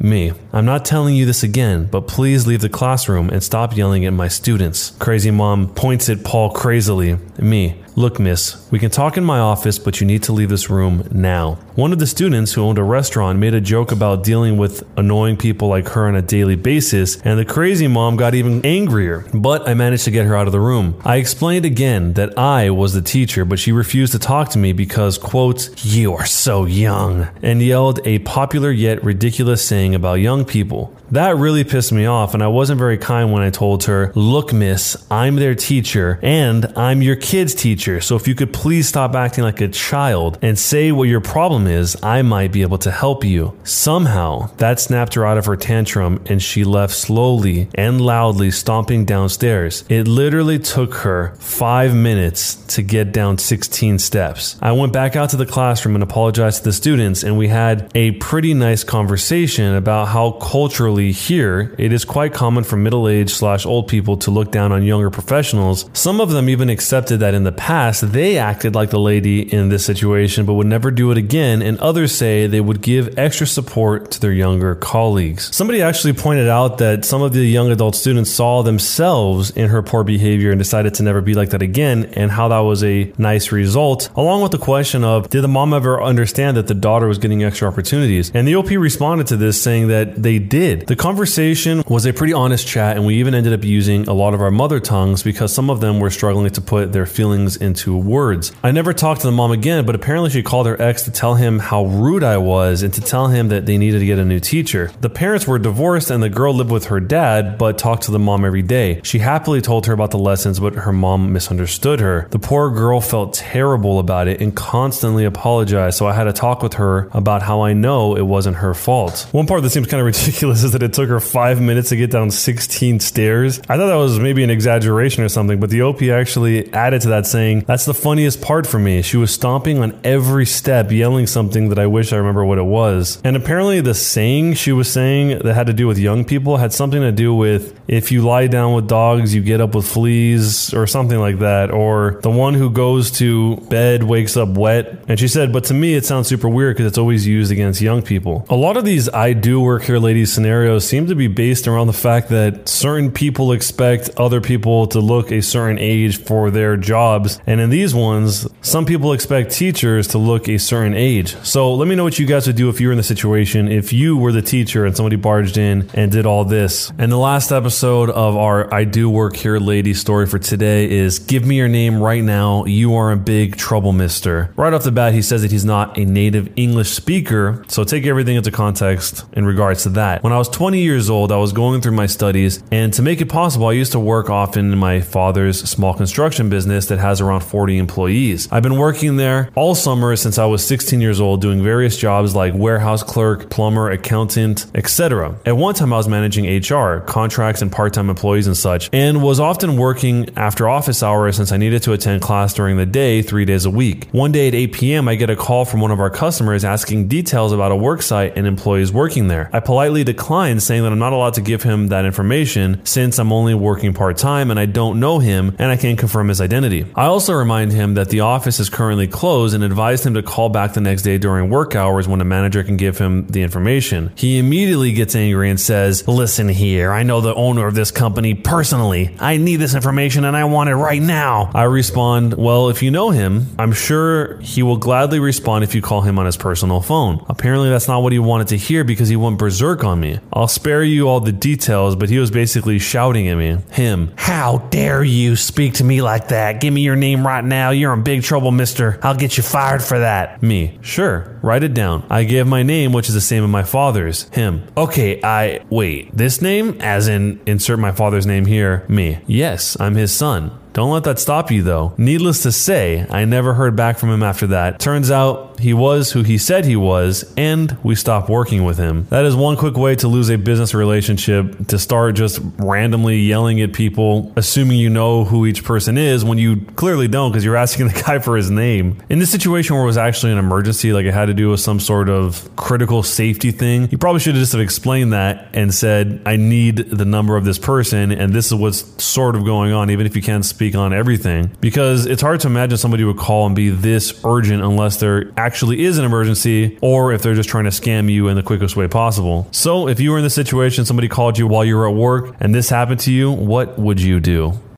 Me. 0.00 0.32
I'm 0.52 0.64
not 0.64 0.84
telling 0.84 1.14
you 1.14 1.26
this 1.26 1.42
again, 1.42 1.86
but 1.86 2.06
please 2.06 2.46
leave 2.46 2.60
the 2.60 2.68
classroom 2.68 3.30
and 3.30 3.42
stop 3.42 3.76
yelling 3.76 4.06
at 4.06 4.12
my 4.12 4.28
students. 4.28 4.90
Crazy 4.98 5.30
mom 5.30 5.68
points 5.74 6.08
at 6.08 6.24
Paul 6.24 6.50
crazily. 6.50 7.18
Me. 7.38 7.82
Look, 7.98 8.20
miss, 8.20 8.70
we 8.70 8.78
can 8.78 8.92
talk 8.92 9.16
in 9.16 9.24
my 9.24 9.40
office, 9.40 9.76
but 9.76 10.00
you 10.00 10.06
need 10.06 10.22
to 10.24 10.32
leave 10.32 10.50
this 10.50 10.70
room 10.70 11.08
now. 11.10 11.54
One 11.74 11.92
of 11.92 11.98
the 11.98 12.06
students 12.06 12.52
who 12.52 12.62
owned 12.62 12.78
a 12.78 12.84
restaurant 12.84 13.40
made 13.40 13.54
a 13.54 13.60
joke 13.60 13.90
about 13.90 14.22
dealing 14.22 14.56
with 14.56 14.84
annoying 14.96 15.36
people 15.36 15.66
like 15.66 15.88
her 15.88 16.06
on 16.06 16.14
a 16.14 16.22
daily 16.22 16.54
basis, 16.54 17.20
and 17.22 17.36
the 17.36 17.44
crazy 17.44 17.88
mom 17.88 18.14
got 18.14 18.36
even 18.36 18.64
angrier. 18.64 19.26
But 19.34 19.68
I 19.68 19.74
managed 19.74 20.04
to 20.04 20.12
get 20.12 20.26
her 20.26 20.36
out 20.36 20.46
of 20.46 20.52
the 20.52 20.60
room. 20.60 21.00
I 21.04 21.16
explained 21.16 21.64
again 21.64 22.12
that 22.12 22.38
I 22.38 22.70
was 22.70 22.94
the 22.94 23.02
teacher, 23.02 23.44
but 23.44 23.58
she 23.58 23.72
refused 23.72 24.12
to 24.12 24.20
talk 24.20 24.50
to 24.50 24.58
me 24.58 24.72
because, 24.72 25.18
quote, 25.18 25.84
you 25.84 26.14
are 26.14 26.26
so 26.26 26.66
young, 26.66 27.26
and 27.42 27.60
yelled 27.60 27.98
a 28.04 28.20
popular 28.20 28.70
yet 28.70 29.02
ridiculous 29.02 29.64
saying 29.64 29.87
about 29.94 30.14
young 30.14 30.44
people. 30.44 30.92
That 31.10 31.36
really 31.36 31.64
pissed 31.64 31.90
me 31.90 32.04
off, 32.04 32.34
and 32.34 32.42
I 32.42 32.48
wasn't 32.48 32.78
very 32.78 32.98
kind 32.98 33.32
when 33.32 33.42
I 33.42 33.48
told 33.48 33.84
her, 33.84 34.12
Look, 34.14 34.52
miss, 34.52 35.06
I'm 35.10 35.36
their 35.36 35.54
teacher, 35.54 36.20
and 36.22 36.66
I'm 36.76 37.00
your 37.00 37.16
kid's 37.16 37.54
teacher, 37.54 38.02
so 38.02 38.14
if 38.14 38.28
you 38.28 38.34
could 38.34 38.52
please 38.52 38.88
stop 38.88 39.14
acting 39.14 39.42
like 39.42 39.62
a 39.62 39.68
child 39.68 40.38
and 40.42 40.58
say 40.58 40.92
what 40.92 41.08
your 41.08 41.22
problem 41.22 41.66
is, 41.66 41.96
I 42.02 42.20
might 42.20 42.52
be 42.52 42.60
able 42.60 42.76
to 42.78 42.90
help 42.90 43.24
you. 43.24 43.58
Somehow, 43.64 44.50
that 44.58 44.80
snapped 44.80 45.14
her 45.14 45.24
out 45.24 45.38
of 45.38 45.46
her 45.46 45.56
tantrum, 45.56 46.22
and 46.26 46.42
she 46.42 46.62
left 46.62 46.94
slowly 46.94 47.70
and 47.74 48.02
loudly 48.02 48.50
stomping 48.50 49.06
downstairs. 49.06 49.84
It 49.88 50.06
literally 50.06 50.58
took 50.58 50.92
her 50.96 51.34
five 51.38 51.94
minutes 51.94 52.56
to 52.74 52.82
get 52.82 53.12
down 53.12 53.38
16 53.38 53.98
steps. 53.98 54.58
I 54.60 54.72
went 54.72 54.92
back 54.92 55.16
out 55.16 55.30
to 55.30 55.38
the 55.38 55.46
classroom 55.46 55.94
and 55.94 56.04
apologized 56.04 56.58
to 56.58 56.64
the 56.64 56.72
students, 56.74 57.22
and 57.22 57.38
we 57.38 57.48
had 57.48 57.90
a 57.94 58.10
pretty 58.12 58.52
nice 58.52 58.84
conversation 58.84 59.74
about 59.74 60.08
how 60.08 60.32
culturally 60.32 60.97
here, 60.98 61.74
it 61.78 61.92
is 61.92 62.04
quite 62.04 62.34
common 62.34 62.64
for 62.64 62.76
middle 62.76 63.08
aged 63.08 63.30
slash 63.30 63.64
old 63.64 63.88
people 63.88 64.16
to 64.18 64.30
look 64.30 64.52
down 64.52 64.72
on 64.72 64.82
younger 64.82 65.10
professionals. 65.10 65.88
Some 65.92 66.20
of 66.20 66.30
them 66.30 66.48
even 66.48 66.68
accepted 66.68 67.20
that 67.20 67.34
in 67.34 67.44
the 67.44 67.52
past 67.52 68.12
they 68.12 68.38
acted 68.38 68.74
like 68.74 68.90
the 68.90 68.98
lady 68.98 69.40
in 69.52 69.68
this 69.68 69.84
situation 69.84 70.44
but 70.44 70.54
would 70.54 70.66
never 70.66 70.90
do 70.90 71.10
it 71.10 71.18
again, 71.18 71.62
and 71.62 71.78
others 71.78 72.14
say 72.14 72.46
they 72.46 72.60
would 72.60 72.82
give 72.82 73.18
extra 73.18 73.46
support 73.46 74.10
to 74.10 74.20
their 74.20 74.32
younger 74.32 74.74
colleagues. 74.74 75.54
Somebody 75.54 75.80
actually 75.80 76.14
pointed 76.14 76.48
out 76.48 76.78
that 76.78 77.04
some 77.04 77.22
of 77.22 77.32
the 77.32 77.46
young 77.46 77.70
adult 77.70 77.94
students 77.94 78.30
saw 78.30 78.62
themselves 78.62 79.50
in 79.50 79.68
her 79.68 79.82
poor 79.82 80.04
behavior 80.04 80.50
and 80.50 80.58
decided 80.58 80.94
to 80.94 81.02
never 81.02 81.20
be 81.20 81.34
like 81.34 81.50
that 81.50 81.62
again, 81.62 82.10
and 82.14 82.30
how 82.30 82.48
that 82.48 82.60
was 82.60 82.82
a 82.82 83.12
nice 83.18 83.52
result, 83.52 84.10
along 84.16 84.42
with 84.42 84.52
the 84.52 84.58
question 84.58 85.04
of 85.04 85.30
did 85.30 85.42
the 85.42 85.48
mom 85.48 85.72
ever 85.72 86.02
understand 86.02 86.56
that 86.56 86.66
the 86.66 86.74
daughter 86.74 87.06
was 87.06 87.18
getting 87.18 87.44
extra 87.44 87.68
opportunities? 87.68 88.30
And 88.34 88.46
the 88.48 88.56
OP 88.56 88.70
responded 88.70 89.26
to 89.28 89.36
this 89.36 89.60
saying 89.60 89.88
that 89.88 90.22
they 90.22 90.38
did. 90.38 90.86
The 90.88 90.96
conversation 90.96 91.84
was 91.86 92.06
a 92.06 92.14
pretty 92.14 92.32
honest 92.32 92.66
chat, 92.66 92.96
and 92.96 93.04
we 93.04 93.16
even 93.16 93.34
ended 93.34 93.52
up 93.52 93.62
using 93.62 94.08
a 94.08 94.14
lot 94.14 94.32
of 94.32 94.40
our 94.40 94.50
mother 94.50 94.80
tongues 94.80 95.22
because 95.22 95.52
some 95.52 95.68
of 95.68 95.82
them 95.82 96.00
were 96.00 96.08
struggling 96.08 96.50
to 96.50 96.62
put 96.62 96.94
their 96.94 97.04
feelings 97.04 97.58
into 97.58 97.94
words. 97.94 98.52
I 98.62 98.70
never 98.70 98.94
talked 98.94 99.20
to 99.20 99.26
the 99.26 99.32
mom 99.32 99.50
again, 99.50 99.84
but 99.84 99.94
apparently 99.94 100.30
she 100.30 100.42
called 100.42 100.66
her 100.66 100.80
ex 100.80 101.02
to 101.02 101.10
tell 101.10 101.34
him 101.34 101.58
how 101.58 101.84
rude 101.84 102.24
I 102.24 102.38
was 102.38 102.82
and 102.82 102.94
to 102.94 103.02
tell 103.02 103.26
him 103.26 103.48
that 103.48 103.66
they 103.66 103.76
needed 103.76 103.98
to 103.98 104.06
get 104.06 104.18
a 104.18 104.24
new 104.24 104.40
teacher. 104.40 104.90
The 105.02 105.10
parents 105.10 105.46
were 105.46 105.58
divorced, 105.58 106.10
and 106.10 106.22
the 106.22 106.30
girl 106.30 106.54
lived 106.54 106.70
with 106.70 106.86
her 106.86 107.00
dad, 107.00 107.58
but 107.58 107.76
talked 107.76 108.04
to 108.04 108.10
the 108.10 108.18
mom 108.18 108.46
every 108.46 108.62
day. 108.62 109.02
She 109.04 109.18
happily 109.18 109.60
told 109.60 109.84
her 109.84 109.92
about 109.92 110.10
the 110.10 110.18
lessons, 110.18 110.58
but 110.58 110.72
her 110.72 110.92
mom 110.94 111.34
misunderstood 111.34 112.00
her. 112.00 112.28
The 112.30 112.38
poor 112.38 112.70
girl 112.70 113.02
felt 113.02 113.34
terrible 113.34 113.98
about 113.98 114.26
it 114.26 114.40
and 114.40 114.56
constantly 114.56 115.26
apologized, 115.26 115.98
so 115.98 116.06
I 116.06 116.14
had 116.14 116.24
to 116.24 116.32
talk 116.32 116.62
with 116.62 116.72
her 116.74 117.10
about 117.12 117.42
how 117.42 117.60
I 117.60 117.74
know 117.74 118.16
it 118.16 118.24
wasn't 118.24 118.56
her 118.56 118.72
fault. 118.72 119.28
One 119.32 119.46
part 119.46 119.62
that 119.64 119.68
seems 119.68 119.86
kind 119.86 120.00
of 120.00 120.06
ridiculous 120.06 120.64
is 120.64 120.72
that 120.72 120.77
it 120.82 120.92
took 120.92 121.08
her 121.08 121.20
five 121.20 121.60
minutes 121.60 121.90
to 121.90 121.96
get 121.96 122.10
down 122.10 122.30
16 122.30 123.00
stairs. 123.00 123.58
I 123.60 123.76
thought 123.76 123.86
that 123.86 123.94
was 123.94 124.18
maybe 124.18 124.44
an 124.44 124.50
exaggeration 124.50 125.22
or 125.24 125.28
something, 125.28 125.60
but 125.60 125.70
the 125.70 125.82
OP 125.82 126.02
actually 126.02 126.72
added 126.72 127.02
to 127.02 127.08
that 127.08 127.26
saying, 127.26 127.64
That's 127.66 127.84
the 127.84 127.94
funniest 127.94 128.40
part 128.40 128.66
for 128.66 128.78
me. 128.78 129.02
She 129.02 129.16
was 129.16 129.32
stomping 129.32 129.78
on 129.78 129.98
every 130.04 130.46
step, 130.46 130.90
yelling 130.90 131.26
something 131.26 131.68
that 131.70 131.78
I 131.78 131.86
wish 131.86 132.12
I 132.12 132.16
remember 132.16 132.44
what 132.44 132.58
it 132.58 132.64
was. 132.64 133.20
And 133.24 133.36
apparently, 133.36 133.80
the 133.80 133.94
saying 133.94 134.54
she 134.54 134.72
was 134.72 134.90
saying 134.90 135.38
that 135.38 135.54
had 135.54 135.66
to 135.66 135.72
do 135.72 135.86
with 135.86 135.98
young 135.98 136.24
people 136.24 136.56
had 136.56 136.72
something 136.72 137.00
to 137.00 137.12
do 137.12 137.34
with 137.34 137.78
if 137.88 138.12
you 138.12 138.22
lie 138.22 138.46
down 138.46 138.74
with 138.74 138.86
dogs, 138.86 139.34
you 139.34 139.42
get 139.42 139.60
up 139.60 139.74
with 139.74 139.86
fleas, 139.86 140.72
or 140.74 140.86
something 140.86 141.18
like 141.18 141.38
that. 141.38 141.70
Or 141.70 142.20
the 142.22 142.30
one 142.30 142.54
who 142.54 142.70
goes 142.70 143.10
to 143.12 143.56
bed 143.56 144.02
wakes 144.02 144.36
up 144.36 144.50
wet. 144.50 145.04
And 145.08 145.18
she 145.18 145.28
said, 145.28 145.52
But 145.52 145.64
to 145.64 145.74
me, 145.74 145.94
it 145.94 146.04
sounds 146.04 146.28
super 146.28 146.48
weird 146.48 146.76
because 146.76 146.86
it's 146.86 146.98
always 146.98 147.26
used 147.26 147.50
against 147.50 147.80
young 147.80 148.02
people. 148.02 148.46
A 148.48 148.56
lot 148.56 148.76
of 148.76 148.84
these 148.84 149.08
I 149.08 149.32
do 149.32 149.60
work 149.60 149.82
here 149.82 149.98
ladies 149.98 150.32
scenarios 150.32 150.67
seem 150.76 151.06
to 151.06 151.14
be 151.14 151.28
based 151.28 151.66
around 151.66 151.86
the 151.86 151.94
fact 151.94 152.28
that 152.28 152.68
certain 152.68 153.10
people 153.10 153.52
expect 153.52 154.10
other 154.18 154.42
people 154.42 154.86
to 154.88 155.00
look 155.00 155.32
a 155.32 155.40
certain 155.40 155.78
age 155.78 156.22
for 156.22 156.50
their 156.50 156.76
jobs. 156.76 157.40
And 157.46 157.60
in 157.60 157.70
these 157.70 157.94
ones, 157.94 158.46
some 158.60 158.84
people 158.84 159.14
expect 159.14 159.52
teachers 159.52 160.08
to 160.08 160.18
look 160.18 160.48
a 160.48 160.58
certain 160.58 160.92
age. 160.92 161.34
So 161.38 161.72
let 161.72 161.88
me 161.88 161.94
know 161.94 162.04
what 162.04 162.18
you 162.18 162.26
guys 162.26 162.46
would 162.46 162.56
do 162.56 162.68
if 162.68 162.80
you 162.80 162.88
were 162.88 162.92
in 162.92 162.98
the 162.98 163.02
situation, 163.02 163.68
if 163.68 163.92
you 163.92 164.16
were 164.16 164.32
the 164.32 164.42
teacher 164.42 164.84
and 164.84 164.94
somebody 164.94 165.16
barged 165.16 165.56
in 165.56 165.88
and 165.94 166.12
did 166.12 166.26
all 166.26 166.44
this. 166.44 166.92
And 166.98 167.10
the 167.10 167.16
last 167.16 167.52
episode 167.52 168.10
of 168.10 168.36
our 168.36 168.72
I 168.74 168.84
do 168.84 169.08
work 169.08 169.36
here 169.36 169.58
lady 169.58 169.94
story 169.94 170.26
for 170.26 170.38
today 170.38 170.90
is 170.90 171.18
give 171.18 171.46
me 171.46 171.56
your 171.56 171.68
name 171.68 172.02
right 172.02 172.22
now. 172.22 172.64
You 172.64 172.94
are 172.96 173.12
in 173.12 173.24
big 173.24 173.56
trouble, 173.56 173.92
mister. 173.92 174.52
Right 174.56 174.72
off 174.72 174.82
the 174.82 174.92
bat, 174.92 175.14
he 175.14 175.22
says 175.22 175.42
that 175.42 175.50
he's 175.50 175.64
not 175.64 175.96
a 175.96 176.04
native 176.04 176.50
English 176.56 176.90
speaker. 176.90 177.64
So 177.68 177.84
take 177.84 178.04
everything 178.06 178.36
into 178.36 178.50
context 178.50 179.24
in 179.32 179.44
regards 179.46 179.84
to 179.84 179.90
that. 179.90 180.22
When 180.22 180.32
I 180.32 180.38
was 180.38 180.48
20 180.58 180.80
years 180.80 181.08
old, 181.08 181.30
I 181.30 181.36
was 181.36 181.52
going 181.52 181.80
through 181.80 181.92
my 181.92 182.06
studies, 182.06 182.64
and 182.72 182.92
to 182.94 183.00
make 183.00 183.20
it 183.20 183.28
possible, 183.28 183.68
I 183.68 183.74
used 183.74 183.92
to 183.92 184.00
work 184.00 184.28
often 184.28 184.72
in 184.72 184.76
my 184.76 185.00
father's 185.00 185.60
small 185.60 185.94
construction 185.94 186.50
business 186.50 186.86
that 186.86 186.98
has 186.98 187.20
around 187.20 187.42
40 187.42 187.78
employees. 187.78 188.48
I've 188.50 188.64
been 188.64 188.76
working 188.76 189.18
there 189.18 189.50
all 189.54 189.76
summer 189.76 190.16
since 190.16 190.36
I 190.36 190.46
was 190.46 190.66
16 190.66 191.00
years 191.00 191.20
old, 191.20 191.40
doing 191.40 191.62
various 191.62 191.96
jobs 191.96 192.34
like 192.34 192.54
warehouse 192.54 193.04
clerk, 193.04 193.50
plumber, 193.50 193.88
accountant, 193.88 194.66
etc. 194.74 195.38
At 195.46 195.56
one 195.56 195.76
time, 195.76 195.92
I 195.92 195.96
was 195.96 196.08
managing 196.08 196.46
HR, 196.46 197.04
contracts, 197.06 197.62
and 197.62 197.70
part 197.70 197.94
time 197.94 198.10
employees 198.10 198.48
and 198.48 198.56
such, 198.56 198.90
and 198.92 199.22
was 199.22 199.38
often 199.38 199.76
working 199.76 200.28
after 200.36 200.68
office 200.68 201.04
hours 201.04 201.36
since 201.36 201.52
I 201.52 201.56
needed 201.56 201.84
to 201.84 201.92
attend 201.92 202.20
class 202.20 202.52
during 202.52 202.76
the 202.78 202.84
day 202.84 203.22
three 203.22 203.44
days 203.44 203.64
a 203.64 203.70
week. 203.70 204.08
One 204.10 204.32
day 204.32 204.48
at 204.48 204.56
8 204.56 204.72
p.m., 204.72 205.06
I 205.06 205.14
get 205.14 205.30
a 205.30 205.36
call 205.36 205.64
from 205.64 205.80
one 205.80 205.92
of 205.92 206.00
our 206.00 206.10
customers 206.10 206.64
asking 206.64 207.06
details 207.06 207.52
about 207.52 207.70
a 207.70 207.76
work 207.76 208.02
site 208.02 208.36
and 208.36 208.44
employees 208.44 208.90
working 208.90 209.28
there. 209.28 209.50
I 209.52 209.60
politely 209.60 210.02
declined, 210.48 210.62
saying 210.62 210.82
that 210.82 210.92
I'm 210.92 210.98
not 210.98 211.12
allowed 211.12 211.34
to 211.34 211.40
give 211.40 211.62
him 211.62 211.88
that 211.88 212.04
information 212.04 212.84
since 212.84 213.18
I'm 213.18 213.32
only 213.32 213.54
working 213.54 213.92
part 213.92 214.16
time 214.16 214.50
and 214.50 214.58
I 214.58 214.66
don't 214.66 215.00
know 215.00 215.18
him 215.18 215.54
and 215.58 215.70
I 215.70 215.76
can't 215.76 215.98
confirm 215.98 216.28
his 216.28 216.40
identity. 216.40 216.86
I 216.94 217.06
also 217.06 217.34
remind 217.34 217.72
him 217.72 217.94
that 217.94 218.08
the 218.08 218.20
office 218.20 218.60
is 218.60 218.70
currently 218.70 219.06
closed 219.06 219.54
and 219.54 219.62
advised 219.62 220.06
him 220.06 220.14
to 220.14 220.22
call 220.22 220.48
back 220.48 220.74
the 220.74 220.80
next 220.80 221.02
day 221.02 221.18
during 221.18 221.50
work 221.50 221.74
hours 221.74 222.08
when 222.08 222.20
a 222.20 222.24
manager 222.24 222.62
can 222.64 222.76
give 222.76 222.98
him 222.98 223.26
the 223.28 223.42
information. 223.42 224.10
He 224.16 224.38
immediately 224.38 224.92
gets 224.92 225.14
angry 225.14 225.50
and 225.50 225.60
says, 225.60 226.06
Listen 226.08 226.48
here, 226.48 226.92
I 226.92 227.02
know 227.02 227.20
the 227.20 227.34
owner 227.34 227.66
of 227.66 227.74
this 227.74 227.90
company 227.90 228.34
personally. 228.34 229.14
I 229.18 229.36
need 229.36 229.56
this 229.56 229.74
information 229.74 230.24
and 230.24 230.36
I 230.36 230.44
want 230.44 230.70
it 230.70 230.76
right 230.76 231.02
now. 231.02 231.50
I 231.54 231.64
respond, 231.64 232.34
Well, 232.34 232.68
if 232.70 232.82
you 232.82 232.90
know 232.90 233.10
him, 233.10 233.46
I'm 233.58 233.72
sure 233.72 234.38
he 234.40 234.62
will 234.62 234.76
gladly 234.78 235.20
respond 235.20 235.64
if 235.64 235.74
you 235.74 235.82
call 235.82 236.02
him 236.02 236.18
on 236.18 236.26
his 236.26 236.36
personal 236.36 236.80
phone. 236.80 237.24
Apparently, 237.28 237.68
that's 237.68 237.88
not 237.88 238.02
what 238.02 238.12
he 238.12 238.18
wanted 238.18 238.48
to 238.48 238.56
hear 238.56 238.84
because 238.84 239.08
he 239.08 239.16
went 239.16 239.38
berserk 239.38 239.84
on 239.84 240.00
me. 240.00 240.18
I'll 240.32 240.48
spare 240.48 240.82
you 240.82 241.08
all 241.08 241.20
the 241.20 241.32
details, 241.32 241.96
but 241.96 242.10
he 242.10 242.18
was 242.18 242.30
basically 242.30 242.78
shouting 242.78 243.28
at 243.28 243.36
me. 243.36 243.58
Him, 243.70 244.12
How 244.16 244.58
dare 244.70 245.02
you 245.02 245.36
speak 245.36 245.74
to 245.74 245.84
me 245.84 246.02
like 246.02 246.28
that? 246.28 246.60
Give 246.60 246.72
me 246.72 246.82
your 246.82 246.96
name 246.96 247.26
right 247.26 247.44
now. 247.44 247.70
You're 247.70 247.92
in 247.94 248.02
big 248.02 248.22
trouble, 248.22 248.50
mister. 248.50 248.98
I'll 249.02 249.14
get 249.16 249.36
you 249.36 249.42
fired 249.42 249.82
for 249.82 249.98
that. 250.00 250.42
Me, 250.42 250.78
Sure, 250.82 251.37
write 251.42 251.64
it 251.64 251.74
down. 251.74 252.06
I 252.10 252.24
give 252.24 252.46
my 252.46 252.62
name, 252.62 252.92
which 252.92 253.08
is 253.08 253.14
the 253.14 253.20
same 253.20 253.44
as 253.44 253.50
my 253.50 253.62
father's. 253.62 254.28
Him. 254.30 254.64
Okay, 254.76 255.20
I. 255.22 255.64
Wait, 255.70 256.16
this 256.16 256.40
name? 256.42 256.80
As 256.80 257.08
in, 257.08 257.40
insert 257.46 257.78
my 257.78 257.92
father's 257.92 258.26
name 258.26 258.46
here. 258.46 258.84
Me. 258.88 259.18
Yes, 259.26 259.76
I'm 259.80 259.94
his 259.94 260.12
son. 260.12 260.58
Don't 260.78 260.92
let 260.92 261.02
that 261.04 261.18
stop 261.18 261.50
you, 261.50 261.64
though. 261.64 261.92
Needless 261.98 262.44
to 262.44 262.52
say, 262.52 263.04
I 263.10 263.24
never 263.24 263.54
heard 263.54 263.74
back 263.74 263.98
from 263.98 264.10
him 264.10 264.22
after 264.22 264.46
that. 264.48 264.78
Turns 264.78 265.10
out 265.10 265.58
he 265.58 265.74
was 265.74 266.12
who 266.12 266.22
he 266.22 266.38
said 266.38 266.64
he 266.64 266.76
was, 266.76 267.32
and 267.36 267.76
we 267.82 267.96
stopped 267.96 268.28
working 268.28 268.64
with 268.64 268.78
him. 268.78 269.06
That 269.10 269.24
is 269.24 269.34
one 269.34 269.56
quick 269.56 269.76
way 269.76 269.96
to 269.96 270.06
lose 270.06 270.30
a 270.30 270.36
business 270.36 270.74
relationship 270.74 271.66
to 271.66 271.80
start 271.80 272.14
just 272.14 272.38
randomly 272.58 273.18
yelling 273.18 273.60
at 273.60 273.72
people, 273.72 274.32
assuming 274.36 274.78
you 274.78 274.88
know 274.88 275.24
who 275.24 275.46
each 275.46 275.64
person 275.64 275.98
is 275.98 276.24
when 276.24 276.38
you 276.38 276.60
clearly 276.76 277.08
don't 277.08 277.32
because 277.32 277.44
you're 277.44 277.56
asking 277.56 277.88
the 277.88 278.02
guy 278.02 278.20
for 278.20 278.36
his 278.36 278.50
name. 278.50 279.02
In 279.08 279.18
this 279.18 279.32
situation 279.32 279.74
where 279.74 279.82
it 279.82 279.86
was 279.86 279.98
actually 279.98 280.30
an 280.30 280.38
emergency, 280.38 280.92
like 280.92 281.06
it 281.06 281.14
had 281.14 281.27
to 281.28 281.34
do 281.34 281.50
with 281.50 281.60
some 281.60 281.80
sort 281.80 282.08
of 282.08 282.48
critical 282.56 283.02
safety 283.02 283.50
thing, 283.50 283.88
you 283.90 283.98
probably 283.98 284.20
should 284.20 284.34
have 284.34 284.42
just 284.42 284.52
have 284.52 284.60
explained 284.60 285.12
that 285.12 285.48
and 285.54 285.72
said, 285.72 286.22
I 286.26 286.36
need 286.36 286.76
the 286.76 287.04
number 287.04 287.36
of 287.36 287.44
this 287.44 287.58
person, 287.58 288.12
and 288.12 288.32
this 288.32 288.46
is 288.46 288.54
what's 288.54 289.02
sort 289.02 289.36
of 289.36 289.44
going 289.44 289.72
on, 289.72 289.90
even 289.90 290.06
if 290.06 290.16
you 290.16 290.22
can't 290.22 290.44
speak 290.44 290.74
on 290.74 290.92
everything 290.92 291.50
because 291.60 292.06
it's 292.06 292.22
hard 292.22 292.40
to 292.40 292.48
imagine 292.48 292.78
somebody 292.78 293.04
would 293.04 293.18
call 293.18 293.46
and 293.46 293.54
be 293.54 293.70
this 293.70 294.20
urgent 294.24 294.62
unless 294.62 294.98
there 294.98 295.30
actually 295.36 295.84
is 295.84 295.98
an 295.98 296.04
emergency 296.04 296.78
or 296.80 297.12
if 297.12 297.22
they're 297.22 297.34
just 297.34 297.48
trying 297.48 297.64
to 297.64 297.70
scam 297.70 298.10
you 298.10 298.28
in 298.28 298.36
the 298.36 298.42
quickest 298.42 298.76
way 298.76 298.88
possible. 298.88 299.48
So, 299.52 299.88
if 299.88 300.00
you 300.00 300.10
were 300.10 300.18
in 300.18 300.24
this 300.24 300.34
situation, 300.34 300.84
somebody 300.84 301.08
called 301.08 301.38
you 301.38 301.46
while 301.46 301.64
you 301.64 301.76
were 301.76 301.88
at 301.88 301.94
work 301.94 302.34
and 302.40 302.54
this 302.54 302.68
happened 302.70 303.00
to 303.00 303.12
you, 303.12 303.30
what 303.30 303.78
would 303.78 304.00
you 304.00 304.20
do? 304.20 304.58